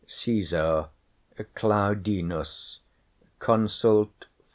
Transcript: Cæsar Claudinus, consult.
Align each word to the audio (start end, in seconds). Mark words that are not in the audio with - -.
Cæsar 0.07 0.89
Claudinus, 1.53 2.79
consult. 3.37 4.25